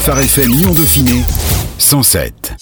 [0.00, 1.22] Phare FM Lyon Dauphiné
[1.76, 2.54] 107.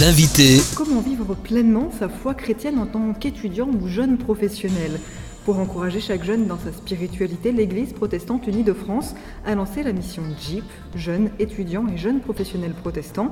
[0.00, 4.98] L'invité Comment vivre pleinement sa foi chrétienne en tant qu'étudiant ou jeune professionnel?
[5.44, 9.14] Pour encourager chaque jeune dans sa spiritualité, l'Église protestante unie de France
[9.46, 10.64] a lancé la mission JEEP,
[10.96, 13.30] Jeunes étudiants et jeunes professionnels protestants.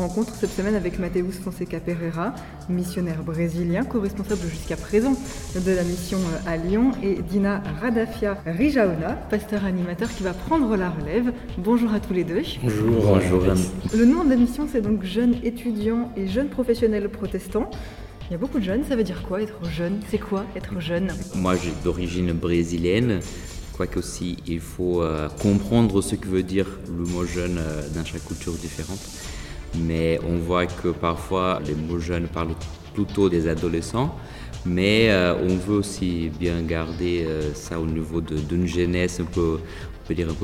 [0.00, 2.34] Rencontre cette semaine avec Mateus Fonseca Pereira,
[2.70, 5.12] missionnaire brésilien, co-responsable jusqu'à présent
[5.54, 10.88] de la mission à Lyon, et Dina Radafia Rijaona, pasteur animateur qui va prendre la
[10.88, 11.34] relève.
[11.58, 12.40] Bonjour à tous les deux.
[12.62, 13.18] Bonjour.
[13.20, 13.42] Bonjour.
[13.94, 17.70] Le nom de la mission, c'est donc Jeunes étudiants et jeunes professionnels protestants.
[18.30, 20.00] Il y a beaucoup de jeunes, ça veut dire quoi être jeune?
[20.10, 21.08] C'est quoi être jeune?
[21.34, 23.20] Moi, j'ai d'origine brésilienne,
[23.76, 28.02] quoique aussi il faut euh, comprendre ce que veut dire le mot jeune euh, dans
[28.06, 29.00] chaque culture différente.
[29.76, 32.54] Mais on voit que parfois les mots jeunes parlent
[32.94, 34.14] plutôt des adolescents,
[34.66, 39.58] mais euh, on veut aussi bien garder ça au niveau d'une jeunesse un peu,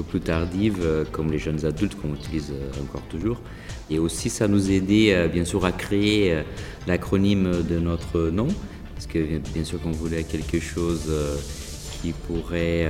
[0.08, 3.40] plus tardive, comme les jeunes adultes qu'on utilise encore toujours.
[3.90, 6.42] Et aussi, ça nous a aidé, bien sûr, à créer
[6.86, 8.46] l'acronyme de notre nom,
[8.94, 11.10] parce que bien sûr qu'on voulait quelque chose
[12.00, 12.88] qui pourrait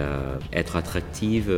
[0.52, 1.50] être attractive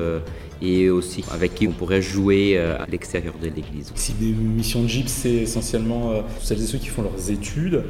[0.61, 3.93] et aussi avec qui on pourrait jouer à l'extérieur de l'église.
[3.95, 7.83] Si des missions de GIP, c'est essentiellement celles et ceux qui font leurs études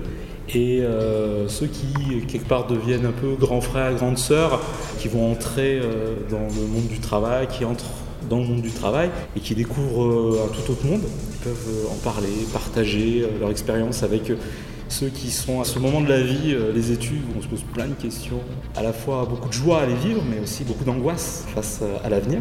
[0.55, 1.93] et euh, ceux qui,
[2.27, 4.61] quelque part, deviennent un peu grands frères, grandes sœurs,
[4.99, 7.91] qui vont entrer euh, dans le monde du travail, qui entrent
[8.31, 11.03] dans le monde du travail et qui découvrent euh, un tout autre monde.
[11.03, 14.33] Ils peuvent en parler, partager leur expérience avec
[14.89, 17.63] ceux qui sont à ce moment de la vie, les études, où on se pose
[17.75, 18.41] plein de questions,
[18.77, 22.09] à la fois beaucoup de joie à les vivre, mais aussi beaucoup d'angoisse face à
[22.09, 22.41] l'avenir.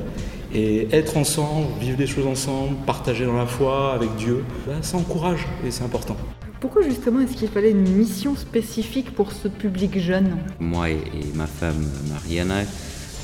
[0.53, 4.43] Et être ensemble, vivre des choses ensemble, partager dans la foi avec Dieu,
[4.81, 6.15] ça encourage et c'est important.
[6.59, 10.37] Pourquoi justement est-ce qu'il fallait une mission spécifique pour ce public jeune?
[10.59, 11.01] Moi et,
[11.35, 12.61] ma femme Mariana,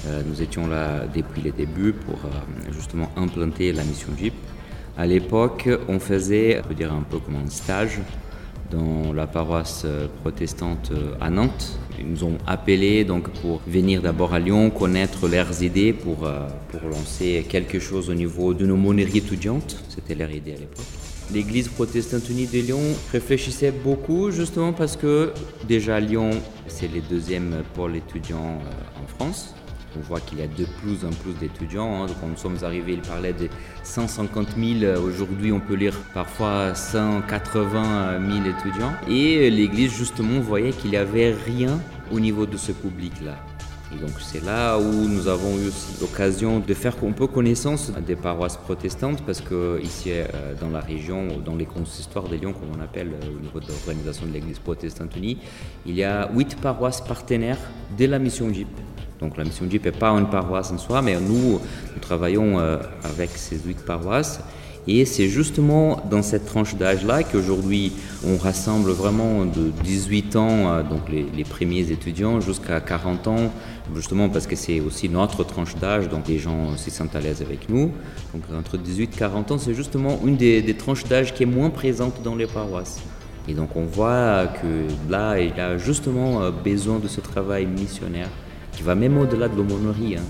[0.05, 4.35] euh, nous étions là depuis les débuts pour euh, justement implanter la mission Jeep.
[4.97, 8.01] À l'époque, on faisait, on peut dire un peu comme un stage
[8.73, 9.85] dans la paroisse
[10.21, 11.77] protestante à Nantes.
[11.99, 16.27] Ils nous ont appelés donc pour venir d'abord à Lyon, connaître leurs idées pour,
[16.69, 19.83] pour lancer quelque chose au niveau de nos monneries étudiantes.
[19.89, 20.85] C'était leur idée à l'époque.
[21.31, 22.81] L'Église protestante unie de Lyon
[23.11, 25.31] réfléchissait beaucoup justement parce que
[25.67, 26.31] déjà Lyon,
[26.67, 28.59] c'est le deuxième pôle étudiant
[29.01, 29.55] en France.
[29.97, 32.03] On voit qu'il y a de plus en plus d'étudiants.
[32.03, 32.07] Hein.
[32.19, 33.47] Quand nous sommes arrivés, il parlait de
[33.83, 34.99] 150 000.
[35.01, 38.93] Aujourd'hui, on peut lire parfois 180 000 étudiants.
[39.07, 41.79] Et l'Église, justement, voyait qu'il n'y avait rien
[42.11, 43.35] au niveau de ce public-là.
[43.93, 47.91] Et donc c'est là où nous avons eu aussi l'occasion de faire un peu connaissance
[48.07, 50.11] des paroisses protestantes parce que ici
[50.59, 54.25] dans la région, dans les consistoires de Lyon, comme on appelle au niveau de l'organisation
[54.25, 55.37] de l'Église protestante unie,
[55.85, 57.59] il y a huit paroisses partenaires
[57.95, 58.67] de la mission JIP.
[59.23, 61.59] Donc la mission JIP n'est pas une paroisse en soi, mais nous,
[61.93, 62.59] nous travaillons
[63.05, 64.41] avec ces huit paroisses.
[64.85, 67.93] Et c'est justement dans cette tranche d'âge-là qu'aujourd'hui
[68.27, 73.53] on rassemble vraiment de 18 ans, donc les, premiers étudiants, jusqu'à 40 ans,
[73.95, 77.41] justement parce que c'est aussi notre tranche d'âge, donc les gens s'y sentent à l'aise
[77.41, 77.91] avec nous.
[78.33, 81.47] Donc entre 18 et 40 ans, c'est justement une des, des tranches d'âge qui est
[81.47, 82.99] moins présente dans les paroisses.
[83.47, 88.29] Et donc on voit que là, il a justement besoin de ce travail missionnaire
[88.75, 90.17] qui va même au-delà de l'aumônerie.
[90.17, 90.23] Hein.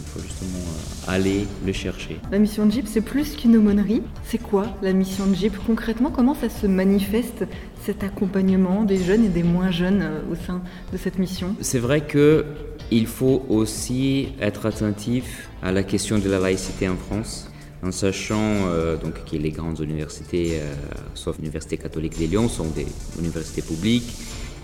[0.00, 0.64] Il faut justement
[1.06, 2.18] aller le chercher.
[2.30, 4.02] La mission de JIP, c'est plus qu'une aumônerie.
[4.24, 7.44] C'est quoi la mission de JIP Concrètement, comment ça se manifeste,
[7.84, 10.62] cet accompagnement des jeunes et des moins jeunes au sein
[10.92, 11.54] de cette mission?
[11.60, 12.44] C'est vrai que
[12.90, 17.48] il faut aussi être attentif à la question de la laïcité en France,
[17.82, 20.74] en sachant euh, donc que les grandes universités, euh,
[21.14, 22.86] sauf l'Université catholique de Lyon, sont des
[23.18, 24.12] universités publiques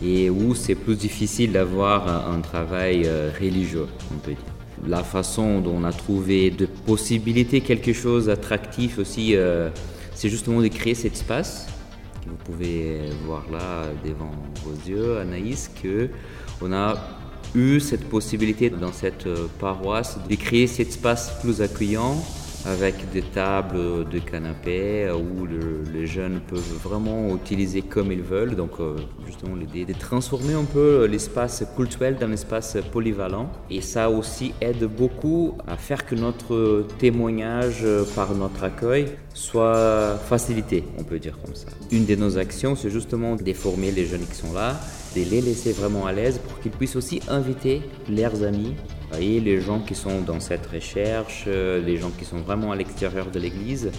[0.02, 4.40] et où c'est plus difficile d'avoir un travail euh, religieux, on peut dire.
[4.86, 9.70] La façon dont on a trouvé de possibilités, quelque chose d'attractif aussi, euh,
[10.14, 11.66] c'est justement de créer cet espace.
[12.22, 14.32] Que vous pouvez voir là devant
[14.64, 16.10] vos yeux, Anaïs, que
[16.60, 16.96] on a
[17.54, 19.28] eu cette possibilité dans cette
[19.58, 22.16] paroisse de créer cet espace plus accueillant
[22.66, 28.56] avec des tables de canapés où le, les jeunes peuvent vraiment utiliser comme ils veulent.
[28.56, 28.96] Donc euh,
[29.26, 33.50] justement l'idée de transformer un peu l'espace culturel dans un espace polyvalent.
[33.70, 37.84] Et ça aussi aide beaucoup à faire que notre témoignage
[38.14, 41.68] par notre accueil soit facilité, on peut dire comme ça.
[41.92, 44.80] Une de nos actions, c'est justement de former les jeunes qui sont là,
[45.24, 48.74] de les laisser vraiment à l'aise pour qu'ils puissent aussi inviter leurs amis
[49.18, 53.30] et les gens qui sont dans cette recherche, les gens qui sont vraiment à l'extérieur
[53.30, 53.90] de l'Église,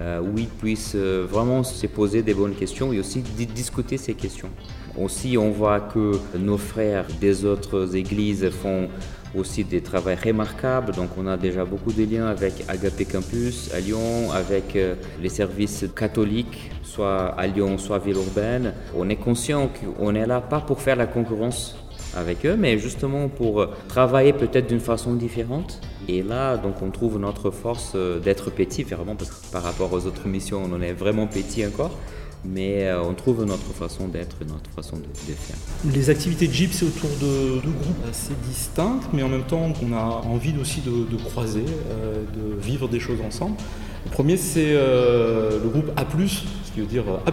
[0.00, 4.50] euh, où ils puissent vraiment se poser des bonnes questions et aussi discuter ces questions.
[4.98, 8.88] Aussi, on voit que nos frères des autres églises font
[9.36, 10.92] aussi des travaux remarquables.
[10.92, 15.28] Donc on a déjà beaucoup de liens avec Agapé Campus à Lyon, avec euh, les
[15.28, 18.74] services catholiques, soit à Lyon, soit à ville urbaine.
[18.96, 21.76] On est conscient qu'on est là pas pour faire la concurrence
[22.16, 25.80] avec eux, mais justement pour euh, travailler peut-être d'une façon différente.
[26.08, 29.92] Et là, donc, on trouve notre force euh, d'être petit, vraiment, parce que par rapport
[29.92, 31.98] aux autres missions, on en est vraiment petit encore
[32.44, 35.56] mais euh, on trouve notre façon d'être, notre façon de, faire.
[35.92, 39.72] Les activités de Jeep, c'est autour de deux groupes assez distincts, mais en même temps,
[39.82, 43.56] on a envie aussi de, croiser, euh, de vivre des choses ensemble.
[44.04, 47.30] Le premier, c'est euh, le groupe A, ce qui veut dire A,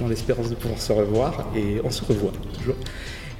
[0.00, 2.74] dans l'espérance de pouvoir se revoir, et on se revoit toujours.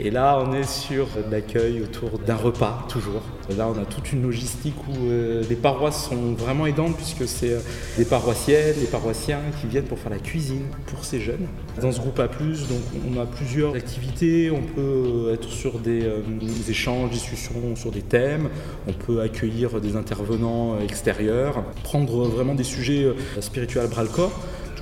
[0.00, 3.22] Et là, on est sur l'accueil autour d'un repas, toujours.
[3.56, 7.52] Là, on a toute une logistique où euh, les paroisses sont vraiment aidantes, puisque c'est
[7.52, 7.60] euh,
[7.96, 11.46] des paroissiennes, des paroissiens qui viennent pour faire la cuisine pour ces jeunes.
[11.80, 14.50] Dans ce groupe A, donc, on a plusieurs activités.
[14.50, 18.48] On peut être sur des, euh, des échanges, discussions sur des thèmes.
[18.88, 23.06] On peut accueillir des intervenants extérieurs, prendre vraiment des sujets
[23.40, 24.32] spirituels bras-le-corps.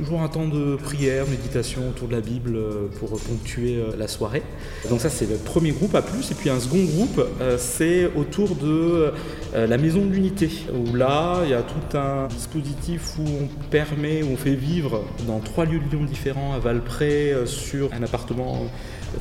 [0.03, 4.09] Toujours un temps de prière, méditation autour de la Bible euh, pour ponctuer euh, la
[4.09, 4.43] soirée.
[4.91, 6.29] Donc ça c'est le premier groupe à plus.
[6.33, 9.13] Et puis un second groupe, euh, c'est autour de
[9.55, 10.51] la maison de l'unité.
[10.75, 15.05] Où là, il y a tout un dispositif où on permet, où on fait vivre
[15.29, 18.65] dans trois lieux de Lyon différents, à Valpré, sur un appartement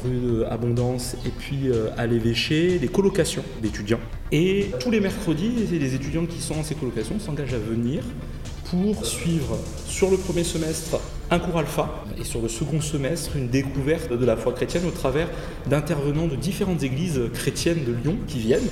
[0.03, 3.99] rue Abondance et puis à l'évêché, des colocations d'étudiants.
[4.31, 8.01] Et tous les mercredis, les étudiants qui sont dans ces colocations s'engagent à venir
[8.71, 10.97] pour suivre sur le premier semestre
[11.29, 14.91] un cours alpha et sur le second semestre une découverte de la foi chrétienne au
[14.91, 15.27] travers
[15.69, 18.67] d'intervenants de différentes églises chrétiennes de Lyon qui viennent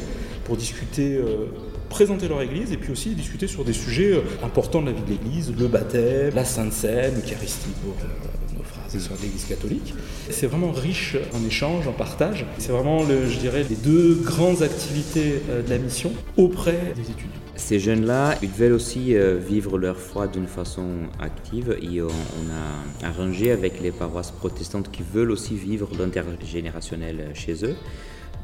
[0.46, 1.48] pour discuter, euh,
[1.90, 5.04] présenter leur église et puis aussi discuter sur des sujets euh, importants de la vie
[5.04, 9.24] de l'église, le baptême, la Sainte Seine, l'Eucharistie pour euh, nos frères et sœurs de
[9.24, 9.94] l'église catholique.
[10.30, 12.46] C'est vraiment riche en échanges, en partage.
[12.58, 17.39] C'est vraiment, je dirais, les deux grandes activités de la mission auprès des étudiants.
[17.60, 20.88] Ces jeunes-là, ils veulent aussi euh, vivre leur foi d'une façon
[21.20, 27.66] active et on, a arrangé avec les paroisses protestantes qui veulent aussi vivre l'intergénérationnel chez
[27.66, 27.76] eux,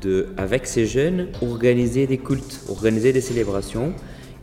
[0.01, 3.93] de, avec ces jeunes, organiser des cultes, organiser des célébrations.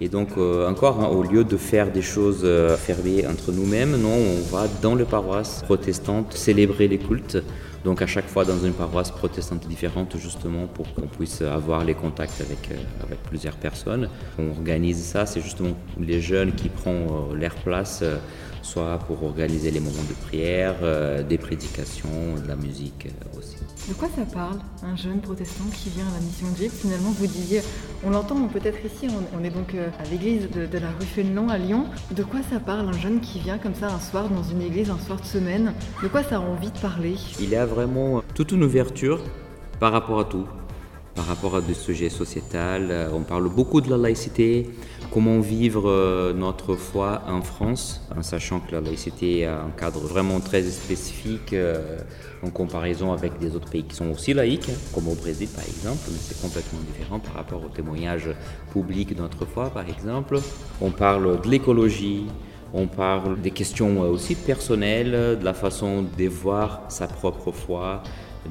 [0.01, 4.01] Et donc, euh, encore, hein, au lieu de faire des choses euh, fermées entre nous-mêmes,
[4.01, 7.39] non, on va dans les paroisses protestantes célébrer les cultes
[7.84, 11.94] donc à chaque fois dans une paroisse protestante différente, justement pour qu'on puisse avoir les
[11.94, 14.08] contacts avec, euh, avec plusieurs personnes.
[14.38, 18.19] On organise ça, c'est justement les jeunes qui prennent euh, leur place euh,
[18.62, 20.76] soit pour organiser les moments de prière,
[21.29, 23.56] des prédications, de la musique aussi.
[23.88, 27.26] De quoi ça parle, un jeune protestant qui vient à la mission de Finalement, vous
[27.26, 27.61] disiez,
[28.05, 31.87] on l'entend peut-être ici, on, est donc à l'église de, la rue Fénelon à Lyon.
[32.12, 34.90] De quoi ça parle, un jeune qui vient comme ça un soir dans une église,
[34.90, 35.75] un soir de semaine?
[36.00, 37.17] De quoi ça a envie de parler?
[37.40, 39.21] Il y a vraiment toute une ouverture
[39.81, 40.47] par rapport à tout
[41.15, 42.89] par rapport à des sujets sociétals.
[42.91, 44.71] Euh, on parle beaucoup de la laïcité,
[45.13, 50.01] comment vivre euh, notre foi en France, en sachant que la laïcité a un cadre
[50.01, 51.99] vraiment très spécifique euh,
[52.43, 55.65] en comparaison avec des autres pays qui sont aussi laïques, hein, comme au Brésil par
[55.65, 58.29] exemple, mais c'est complètement différent par rapport au témoignage
[58.73, 60.39] public de notre foi par exemple.
[60.81, 62.27] On parle de l'écologie,
[62.75, 68.03] on parle des questions aussi personnelles, de la façon de voir sa propre foi,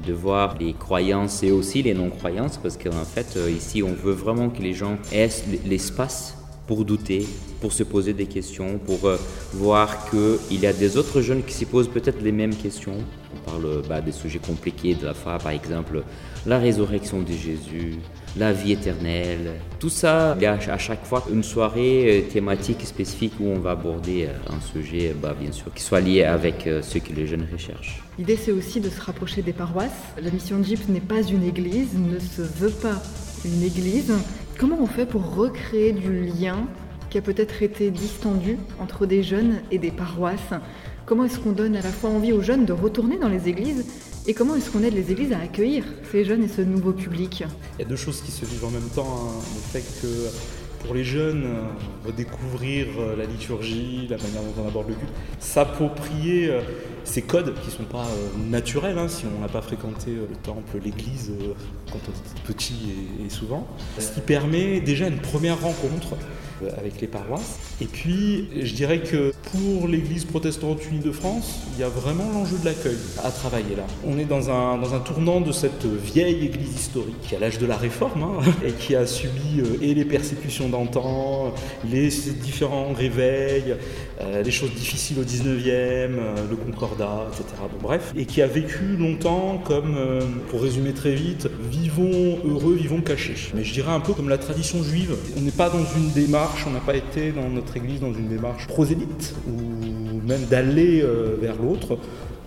[0.06, 4.12] de voir les croyances et aussi les non-croyances, parce qu'en fait, euh, ici, on veut
[4.12, 5.28] vraiment que les gens aient
[5.66, 7.26] l'espace pour douter,
[7.60, 9.18] pour se poser des questions, pour euh,
[9.52, 12.96] voir qu'il y a des autres jeunes qui se posent peut-être les mêmes questions.
[13.34, 16.02] On parle bah, des sujets compliqués de la foi, par exemple
[16.46, 17.98] la résurrection de Jésus,
[18.36, 19.52] la vie éternelle.
[19.78, 23.58] Tout ça, il y a à chaque fois une soirée euh, thématique spécifique où on
[23.58, 27.12] va aborder euh, un sujet, bah, bien sûr, qui soit lié avec euh, ce que
[27.12, 28.02] les jeunes recherchent.
[28.18, 29.90] L'idée, c'est aussi de se rapprocher des paroisses.
[30.20, 33.02] La mission de JIP n'est pas une église, ne se veut pas
[33.44, 34.12] une église.
[34.58, 36.66] Comment on fait pour recréer du lien
[37.10, 40.54] qui a peut-être été distendu entre des jeunes et des paroisses?
[41.04, 43.84] Comment est-ce qu'on donne à la fois envie aux jeunes de retourner dans les églises
[44.26, 47.44] et comment est-ce qu'on aide les églises à accueillir ces jeunes et ce nouveau public?
[47.78, 49.06] Il y a deux choses qui se vivent en même temps.
[49.06, 49.42] Hein.
[49.54, 50.28] Le fait que
[50.84, 55.12] pour les jeunes, euh, redécouvrir euh, la liturgie, la manière dont on aborde le culte,
[55.38, 56.60] s'approprier euh,
[57.04, 58.06] ces codes qui ne sont pas
[58.48, 61.32] naturels hein, si on n'a pas fréquenté le temple, l'église
[61.90, 62.92] quand on est petit
[63.24, 63.66] et, souvent.
[63.98, 66.16] Ce qui permet déjà une première rencontre
[66.76, 67.58] avec les paroisses.
[67.80, 72.30] Et puis, je dirais que pour l'Église protestante unie de France, il y a vraiment
[72.32, 73.84] l'enjeu de l'accueil à travailler là.
[74.06, 77.58] On est dans un, dans un tournant de cette vieille Église historique qui a l'âge
[77.58, 80.68] de la Réforme hein, et qui a subi euh, et les persécutions
[81.90, 82.08] les
[82.42, 83.76] différents réveils,
[84.20, 87.44] euh, les choses difficiles au 19e, euh, le Concordat, etc.
[87.72, 89.96] Bon, bref, et qui a vécu longtemps comme,
[90.48, 93.36] pour résumer très vite, vivons heureux, vivons cachés.
[93.54, 95.14] Mais je dirais un peu comme la tradition juive.
[95.36, 98.28] On n'est pas dans une démarche, on n'a pas été dans notre Église dans une
[98.28, 101.04] démarche prosélyte ou même d'aller
[101.40, 101.98] vers l'autre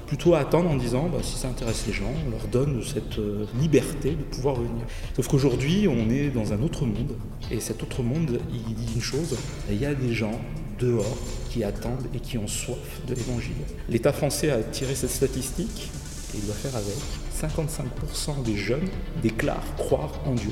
[0.07, 3.45] plutôt attendre en disant bah, si ça intéresse les gens, on leur donne cette euh,
[3.59, 4.85] liberté de pouvoir venir.
[5.15, 7.15] Sauf qu'aujourd'hui, on est dans un autre monde,
[7.51, 9.35] et cet autre monde, il dit une chose
[9.69, 10.39] il y a des gens
[10.79, 11.17] dehors
[11.49, 13.55] qui attendent et qui ont soif de l'évangile.
[13.89, 15.89] L'État français a tiré cette statistique,
[16.33, 16.95] et il doit faire avec.
[17.35, 18.87] 55% des jeunes
[19.21, 20.51] déclarent croire en Dieu.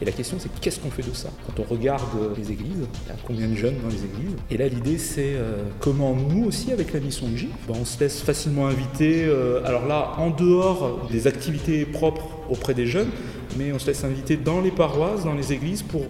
[0.00, 3.08] Et la question, c'est qu'est-ce qu'on fait de ça Quand on regarde les églises, il
[3.08, 6.44] y a combien de jeunes dans les églises Et là, l'idée, c'est euh, comment nous
[6.44, 10.12] aussi, avec la mission de J, ben, on se laisse facilement inviter, euh, alors là,
[10.18, 13.10] en dehors des activités propres auprès des jeunes,
[13.58, 16.06] mais on se laisse inviter dans les paroisses, dans les églises, pour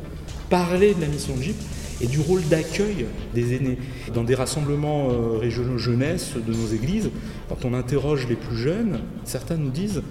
[0.51, 1.57] parler de la mission JIP
[2.01, 3.79] et du rôle d'accueil des aînés.
[4.13, 7.11] Dans des rassemblements euh, régionaux jeunesse de nos églises,
[7.49, 10.03] quand on interroge les plus jeunes, certains nous disent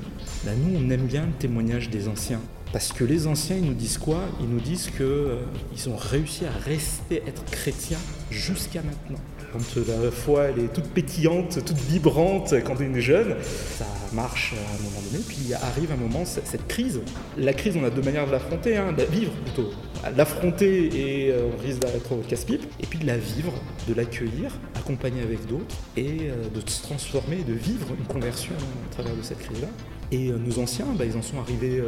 [0.45, 2.41] bah, Nous, on aime bien le témoignage des anciens.
[2.73, 4.21] Parce que les anciens, ils nous disent quoi?
[4.41, 5.39] Ils nous disent qu'ils euh,
[5.87, 9.19] ont réussi à rester être chrétiens jusqu'à maintenant.
[9.53, 13.35] Quand la foi elle est toute pétillante, toute vibrante quand on est jeune,
[13.77, 16.99] ça marche à un moment donné, puis arrive un moment, cette crise.
[17.37, 19.69] La crise, on a deux manières de l'affronter, hein, de la vivre plutôt.
[20.15, 23.53] L'affronter et euh, on risque d'être au casse-pipe, et puis de la vivre,
[23.87, 28.93] de l'accueillir, accompagner avec d'autres, et euh, de se transformer, de vivre une conversion à
[28.93, 29.69] travers de cette crise-là.
[30.11, 31.81] Et nos anciens, bah, ils en sont arrivés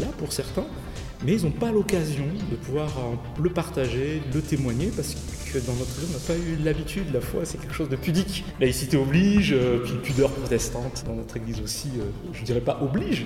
[0.00, 0.66] là pour certains,
[1.24, 2.90] mais ils n'ont pas l'occasion de pouvoir
[3.42, 5.14] le partager, le témoigner, parce
[5.52, 7.96] que dans notre vie, on n'a pas eu l'habitude, la foi, c'est quelque chose de
[7.96, 8.44] pudique.
[8.60, 12.78] Laïcité oblige, euh, puis pudeur protestante, dans notre église aussi, euh, je ne dirais pas
[12.82, 13.24] oblige,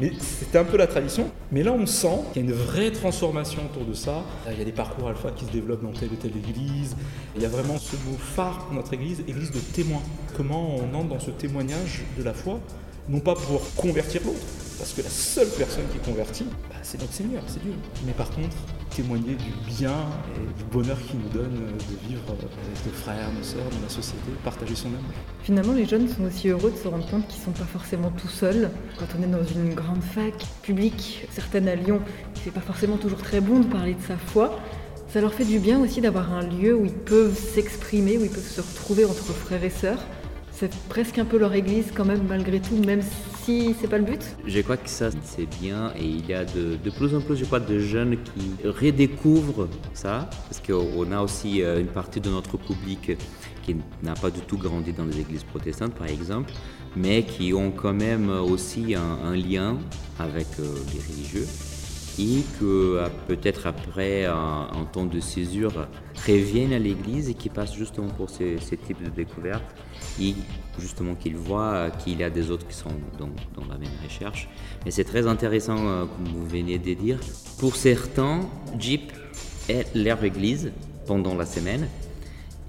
[0.00, 1.30] mais c'était un peu la tradition.
[1.50, 4.22] Mais là, on sent qu'il y a une vraie transformation autour de ça.
[4.50, 6.96] Il y a des parcours alpha qui se développent dans telle ou telle église.
[7.34, 10.02] Il y a vraiment ce mot phare pour notre église, église de témoins.
[10.36, 12.60] Comment on entre dans ce témoignage de la foi,
[13.08, 14.38] non pas pour convertir l'autre,
[14.80, 17.74] parce que la seule personne qui convertit, bah, c'est notre Seigneur, c'est Dieu.
[18.06, 18.56] Mais par contre,
[18.88, 19.92] témoigner du bien
[20.36, 23.90] et du bonheur qu'il nous donne de vivre avec nos frères, nos sœurs, dans la
[23.90, 25.12] société, partager son âme.
[25.42, 28.10] Finalement, les jeunes sont aussi heureux de se rendre compte qu'ils ne sont pas forcément
[28.10, 28.70] tout seuls.
[28.98, 32.00] Quand on est dans une grande fac publique, certaines à Lyon,
[32.42, 34.58] c'est pas forcément toujours très bon de parler de sa foi.
[35.12, 38.30] Ça leur fait du bien aussi d'avoir un lieu où ils peuvent s'exprimer, où ils
[38.30, 40.00] peuvent se retrouver entre frères et sœurs
[40.60, 43.08] c'est presque un peu leur église quand même malgré tout, même si
[43.46, 44.20] c'est pas le but.
[44.46, 45.92] Je crois que ça c'est bien.
[45.98, 50.28] Et il y a de, plus en plus je crois de jeunes qui redécouvrent ça.
[50.48, 53.12] Parce qu'on a aussi euh, une partie de notre public
[53.62, 56.52] qui n'a pas du tout grandi dans les églises protestantes par exemple,
[56.96, 59.78] mais qui ont quand même aussi un, lien
[60.18, 61.46] avec euh, les religieux
[62.20, 62.64] et que
[62.98, 65.86] euh, peut-être après un, temps de césure
[66.26, 69.74] reviennent à l'église et qui passent justement pour ces types de découvertes
[70.20, 70.34] et
[70.78, 73.28] justement qu'ils voient qu'il y a des autres qui sont dans,
[73.68, 74.48] la même recherche.
[74.84, 77.18] Mais c'est très intéressant, euh, comme vous venez de dire.
[77.58, 78.40] Pour certains,
[78.78, 79.12] Jeep
[79.68, 80.72] est leur église
[81.06, 81.88] pendant la semaine.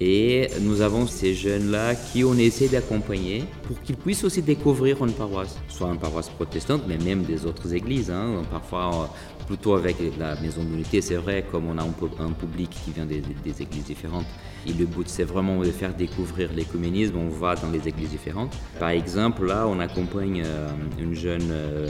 [0.04, 5.12] Et nous avons ces jeunes-là qui on essaie d'accompagner pour qu'ils puissent aussi découvrir une
[5.12, 8.10] paroisse, soit une paroisse protestante, mais même des autres églises.
[8.10, 8.42] Hein.
[8.50, 9.14] Parfois,
[9.46, 13.22] plutôt avec la maison d'unité, c'est vrai, comme on a un, public qui vient des,
[13.62, 14.26] églises différentes.
[14.66, 17.18] Et le but, c'est vraiment de faire découvrir l'écuménisme.
[17.18, 18.58] On va dans les églises différentes.
[18.80, 21.90] Par exemple, là, on accompagne euh, une jeune euh,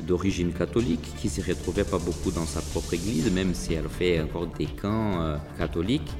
[0.00, 4.20] d'origine catholique qui s'y retrouvait pas beaucoup dans sa propre église, même si elle fait
[4.20, 6.12] encore des camps euh, catholiques,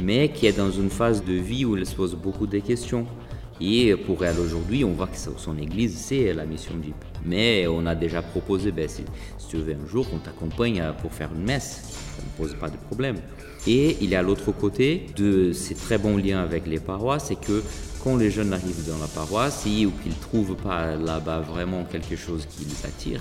[0.00, 3.06] mais qui est dans une phase de vie où elle se pose beaucoup de questions.
[3.60, 6.92] Et pour elle aujourd'hui, on voit que son église, c'est la mission du
[7.24, 9.04] Mais on a déjà proposé, ben, si,
[9.48, 11.96] tu veux un jour, on t'accompagne pour faire une messe.
[12.16, 13.16] Ça ne pose pas de problème.
[13.66, 17.40] Et il y a l'autre côté de ces très bons liens avec les paroisses, c'est
[17.40, 17.62] que
[18.04, 22.14] quand les jeunes arrivent dans la paroisse ou qu'ils ne trouvent pas là-bas vraiment quelque
[22.14, 23.20] chose qui les attire,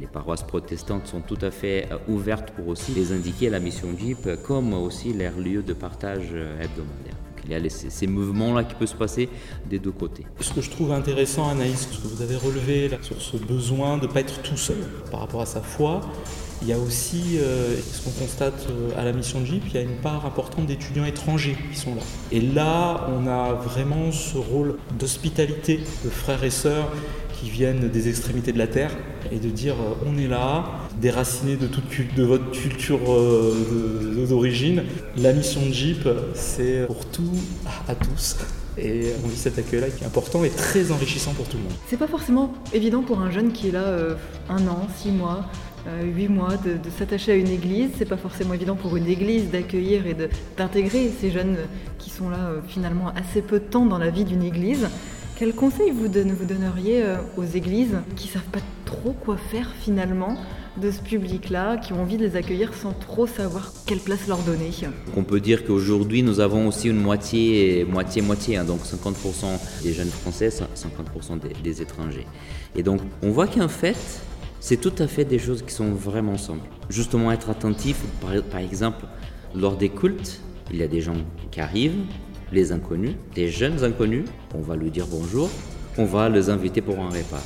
[0.00, 3.88] les paroisses protestantes sont tout à fait euh, ouvertes pour aussi les indiquer la mission
[3.98, 7.16] JIP comme aussi leur lieu de partage euh, hebdomadaire.
[7.44, 9.28] Il y a ces mouvements-là qui peuvent se passer
[9.68, 10.24] des deux côtés.
[10.40, 14.06] Ce que je trouve intéressant, Anaïs, ce que vous avez relevé sur ce besoin de
[14.06, 14.76] ne pas être tout seul
[15.10, 16.00] par rapport à sa foi,
[16.62, 19.78] il y a aussi, euh, ce qu'on constate euh, à la mission JIP, il y
[19.78, 22.02] a une part importante d'étudiants étrangers qui sont là.
[22.30, 26.88] Et là, on a vraiment ce rôle d'hospitalité de frères et sœurs
[27.42, 28.92] qui viennent des extrémités de la Terre
[29.32, 30.64] et de dire euh, on est là,
[31.00, 31.84] déraciné de, toute,
[32.14, 34.84] de votre culture euh, d'origine.
[35.16, 37.32] La mission de Jeep, c'est pour tout,
[37.88, 38.36] à tous.
[38.78, 41.72] Et on vit cet accueil-là qui est important et très enrichissant pour tout le monde.
[41.88, 44.14] C'est pas forcément évident pour un jeune qui est là euh,
[44.48, 45.44] un an, six mois,
[46.00, 47.90] huit mois, de, de s'attacher à une église.
[47.98, 50.16] C'est pas forcément évident pour une église d'accueillir et
[50.56, 51.56] d'intégrer ces jeunes
[51.98, 54.86] qui sont là finalement assez peu de temps dans la vie d'une église.
[55.42, 60.36] Quel conseil vous, vous donneriez euh, aux églises qui savent pas trop quoi faire finalement
[60.80, 64.38] de ce public-là, qui ont envie de les accueillir sans trop savoir quelle place leur
[64.38, 64.70] donner?
[65.16, 69.92] On peut dire qu'aujourd'hui, nous avons aussi une moitié, moitié, moitié, hein, donc 50% des
[69.92, 72.28] jeunes français, 50% des, étrangers.
[72.76, 74.22] Et donc, on voit qu'en fait,
[74.60, 76.70] c'est tout à fait des choses qui sont vraiment simples.
[76.88, 79.06] Justement, être attentif, par exemple,
[79.56, 81.16] lors des cultes, il y a des gens
[81.50, 81.98] qui arrivent,
[82.52, 85.50] les inconnus, des jeunes inconnus, on va lui dire bonjour,
[85.98, 87.42] on va les inviter pour un repas.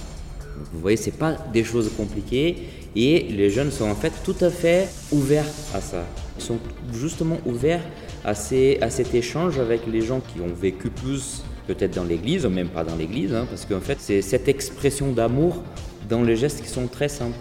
[0.72, 2.56] vous voyez, c'est pas des choses compliquées
[2.94, 6.04] et les jeunes sont en fait tout à fait ouverts à ça.
[6.38, 6.58] Ils sont
[6.92, 7.82] justement ouverts
[8.24, 12.46] à, ces, à cet échange avec les gens qui ont vécu plus peut-être dans l'église,
[12.46, 15.62] ou même pas dans l'église, hein, parce qu'en fait c'est cette expression d'amour
[16.08, 17.36] dans les gestes qui sont très simples.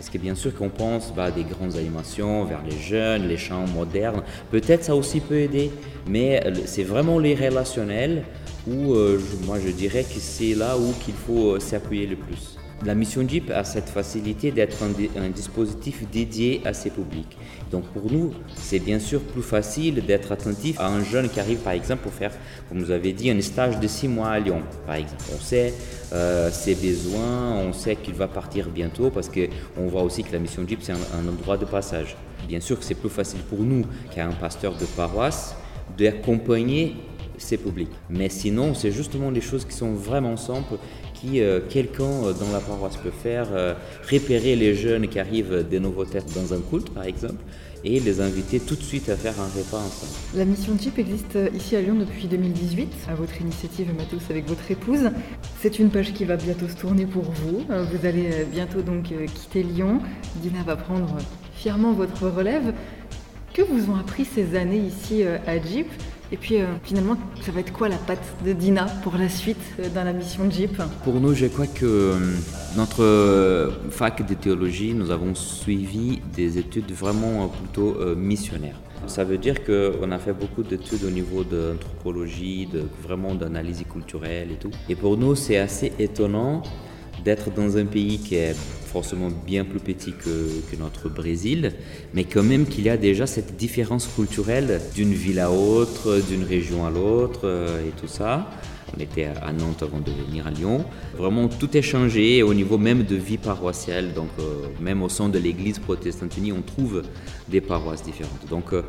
[0.00, 3.66] Parce que bien sûr qu'on pense bah, des grandes animations vers les jeunes, les chants
[3.66, 5.70] modernes, peut-être ça aussi peut aider,
[6.08, 8.22] mais euh, c'est vraiment les relationnels
[8.66, 12.49] où euh, moi je dirais que c'est là où qu'il faut euh, s'appuyer le plus.
[12.86, 17.36] La mission Jeep a cette facilité d'être un, dispositif dédié à ces publics.
[17.70, 21.58] Donc pour nous, c'est bien sûr plus facile d'être attentif à un jeune qui arrive
[21.58, 22.32] par exemple pour faire,
[22.70, 25.22] comme vous avez dit, un stage de six mois à Lyon, par exemple.
[25.36, 25.74] On sait
[26.14, 30.38] euh, ses besoins, on sait qu'il va partir bientôt parce qu'on voit aussi que la
[30.38, 32.16] mission Jeep, c'est un, endroit de passage.
[32.48, 33.84] Bien sûr que c'est plus facile pour nous
[34.14, 35.54] qu'un pasteur de paroisse
[35.98, 36.96] d'accompagner
[37.36, 37.90] ces publics.
[38.08, 40.76] Mais sinon, c'est justement les choses qui sont vraiment simples
[41.20, 43.74] qui euh, quelqu'un euh, dans la paroisse peut faire, euh,
[44.10, 47.42] repérer les jeunes qui arrivent des nouveaux têtes dans un culte par exemple,
[47.84, 50.12] et les inviter tout de suite à faire un repas ensemble.
[50.34, 54.70] La mission Jeep existe ici à Lyon depuis 2018, à votre initiative Mathéus avec votre
[54.70, 55.10] épouse.
[55.60, 57.64] C'est une page qui va bientôt se tourner pour vous.
[57.68, 60.00] Vous allez bientôt donc quitter Lyon.
[60.42, 61.16] Dina va prendre
[61.54, 62.74] fièrement votre relève.
[63.54, 65.88] Que vous ont appris ces années ici à Jeep?
[66.32, 69.60] Et puis euh, finalement, ça va être quoi la patte de Dina pour la suite
[69.78, 70.80] euh, dans la mission Jeep?
[71.02, 72.14] Pour nous, je crois que euh,
[72.76, 78.76] notre fac de théologie, nous avons suivi des études vraiment plutôt missionnaires.
[79.06, 83.82] Ça veut dire qu'on a fait beaucoup d'études au niveau de l'anthropologie, de, vraiment d'analyse
[83.90, 84.70] culturelle et tout.
[84.88, 86.62] Et pour nous, c'est assez étonnant
[87.24, 88.54] d'être dans un pays qui est
[88.90, 91.72] forcément bien plus petit que, notre Brésil,
[92.14, 96.42] mais quand même qu'il y a déjà cette différence culturelle d'une ville à l'autre, d'une
[96.42, 98.50] région à l'autre euh, et tout ça.
[98.96, 100.84] On était à Nantes avant de venir à Lyon.
[101.16, 104.12] Vraiment, tout est changé au niveau même de vie paroissiale.
[104.14, 107.02] Donc, euh, même au sein de l'église protestante unie, on trouve
[107.48, 108.48] des paroisses différentes.
[108.48, 108.82] Donc, euh,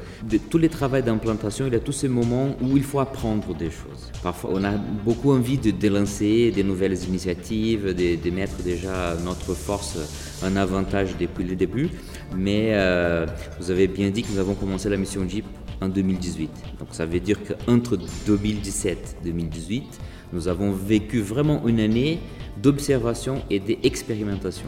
[0.49, 3.69] tous les travaux d'implantation, il y a tous ces moments où il faut apprendre des
[3.69, 4.11] choses.
[4.23, 9.15] Parfois, on a beaucoup envie de, de lancer des nouvelles initiatives, de, de, mettre déjà
[9.23, 9.97] notre force
[10.43, 11.89] en avantage depuis le début.
[12.35, 13.25] Mais euh,
[13.59, 15.45] vous avez bien dit que nous avons commencé la mission Jeep
[15.81, 16.49] en 2018.
[16.79, 19.99] Donc ça veut dire qu'entre 2017 et 2018,
[20.33, 22.19] nous avons vécu vraiment une année
[22.61, 24.67] d'observation et d'expérimentation.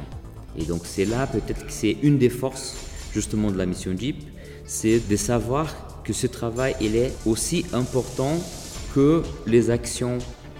[0.58, 2.76] Et donc c'est là peut-être que c'est une des forces
[3.14, 4.18] justement de la mission Jeep,
[4.66, 8.38] c'est de savoir que ce travail il est aussi important
[8.94, 10.18] que les actions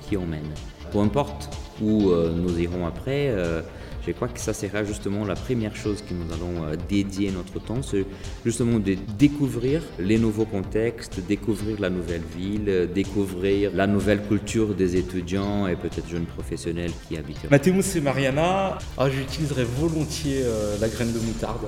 [0.08, 0.54] qui emmènent.
[0.92, 1.50] Peu importe
[1.82, 3.62] où euh, nous irons après, euh,
[4.06, 7.60] je crois que ça sera justement la première chose que nous allons euh, dédier notre
[7.60, 8.06] temps, c'est
[8.46, 14.76] justement de découvrir les nouveaux contextes, découvrir la nouvelle ville, euh, découvrir la nouvelle culture
[14.76, 17.50] des étudiants et peut-être jeunes professionnels qui habitent.
[17.50, 21.68] Mathéus et Mariana, ah, j'utiliserais volontiers euh, la graine de moutarde.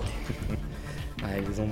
[1.23, 1.67] Ah, ils ont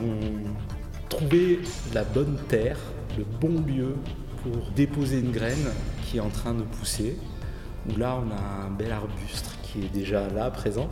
[1.09, 1.59] trouvé
[1.93, 2.79] la bonne terre,
[3.15, 3.93] le bon lieu
[4.41, 5.67] pour déposer une graine
[6.01, 7.17] qui est en train de pousser.
[7.87, 10.89] Où là, on a un bel arbuste qui est déjà là, présent.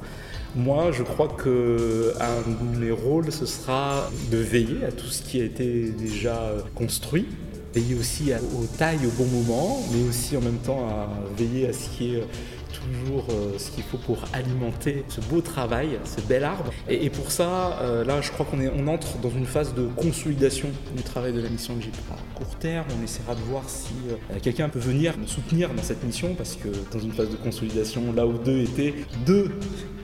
[0.56, 5.22] Moi, je crois que un de mes rôles, ce sera de veiller à tout ce
[5.22, 7.28] qui a été déjà construit,
[7.74, 11.74] veiller aussi aux tailles au bon moment, mais aussi en même temps à veiller à
[11.74, 12.24] ce qui est
[12.71, 16.71] toujours euh, ce qu'il faut pour alimenter ce beau travail, ce bel arbre.
[16.89, 20.69] Et, pour ça, euh, là, je crois qu'on on entre dans une phase de consolidation
[20.95, 21.95] du travail de la mission de JIP.
[22.12, 25.84] À court terme, on essaiera de voir si euh, quelqu'un peut venir me soutenir dans
[25.84, 28.93] cette mission, parce que dans une phase de consolidation, là où deux étaient,
[29.25, 29.51] deux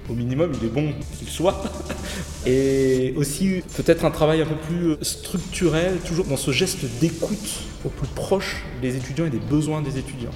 [0.09, 1.63] au minimum, il est bon qu'il soit.
[2.45, 7.89] Et aussi peut-être un travail un peu plus structurel, toujours dans ce geste d'écoute au
[7.89, 10.31] plus proche des étudiants et des besoins des étudiants.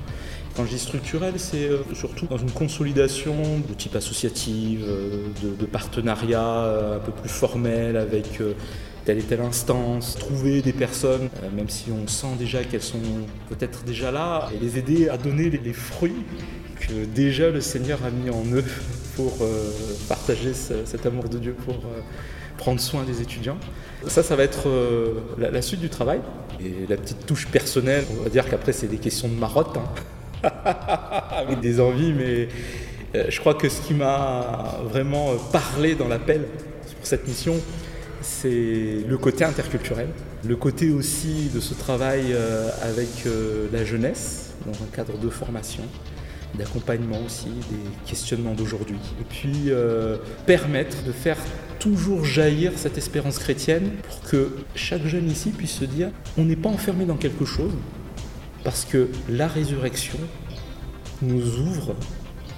[0.55, 3.35] Quand je dis structurel, c'est euh, surtout dans une consolidation
[3.67, 8.41] de type associatif, euh, de, de partenariat euh, un peu plus formel avec
[9.05, 12.99] telle et telle instance, trouver des personnes, même si on sent déjà qu'elles sont
[13.49, 16.23] peut-être déjà là, et les aider à donner les fruits
[16.79, 18.65] que déjà le Seigneur a mis en eux
[19.15, 19.39] pour
[20.07, 21.79] partager cet amour de Dieu, pour
[22.57, 23.57] prendre soin des étudiants.
[24.05, 24.69] Ça, ça va être
[25.39, 26.19] la, suite du travail.
[26.63, 29.77] Et la petite touche personnelle, on va dire qu'après c'est des questions de marotte.
[29.77, 29.85] Hein.
[30.43, 32.47] Avec des envies, mais
[33.15, 36.41] euh, je crois que ce qui m'a vraiment parlé dans l'appel
[36.97, 37.55] pour cette mission,
[38.21, 40.09] c'est le côté interculturel,
[40.47, 45.29] le côté aussi de ce travail euh, avec euh, la jeunesse dans un cadre de
[45.29, 45.83] formation,
[46.53, 49.71] d'accompagnement aussi, des questionnements d'aujourd'hui, et puis
[50.45, 51.37] permettre de faire
[51.79, 56.57] toujours jaillir cette espérance chrétienne pour que chaque jeune ici puisse se dire on n'est
[56.57, 57.71] pas enfermé dans quelque chose,
[58.63, 60.17] parce que la résurrection
[61.21, 61.95] nous ouvre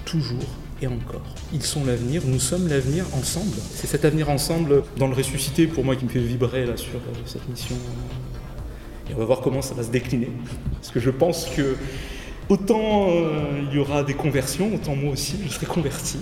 [0.04, 0.44] toujours
[0.82, 1.22] et encore.
[1.52, 3.56] Ils sont l'avenir, nous sommes l'avenir ensemble.
[3.74, 6.96] C'est cet avenir ensemble dans le ressuscité pour moi qui me fait vibrer là sur
[6.96, 7.76] euh, cette mission.
[9.10, 10.30] Et on va voir comment ça va se décliner.
[10.74, 11.76] Parce que je pense que
[12.48, 16.18] autant euh, il y aura des conversions, autant moi aussi je serai converti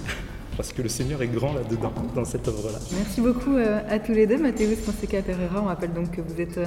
[0.57, 2.79] parce que le Seigneur est grand là-dedans, dans cette œuvre-là.
[2.97, 4.39] Merci beaucoup euh, à tous les deux.
[4.39, 6.67] Mathéus Fonseca Pereira, on rappelle donc que vous êtes euh,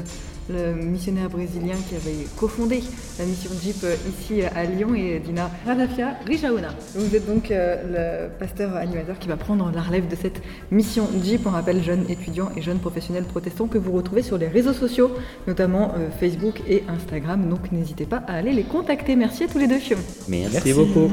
[0.49, 2.83] le missionnaire brésilien qui avait cofondé
[3.19, 6.69] la mission JIP euh, ici à Lyon et Dina Radafia Rijaona.
[6.95, 11.45] Vous êtes donc le pasteur animateur qui va prendre la relève de cette mission JIP.
[11.45, 15.11] On rappelle jeunes étudiants et jeunes professionnels protestants que vous retrouvez sur les réseaux sociaux,
[15.47, 17.49] notamment Facebook et Instagram.
[17.49, 19.15] Donc n'hésitez pas à aller les contacter.
[19.15, 19.75] Merci à tous les deux.
[19.75, 20.73] Merci, Merci.
[20.73, 21.09] beaucoup.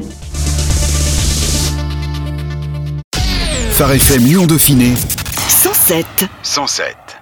[3.83, 4.95] Phare FM Lyon Dauphiné.
[5.49, 7.21] 107 107